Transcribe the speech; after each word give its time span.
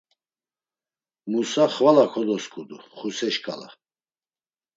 Musa 1.31 1.65
xvala 1.73 2.05
kodosǩudu 2.13 2.77
Xuse 2.97 3.29
şǩala. 3.35 3.69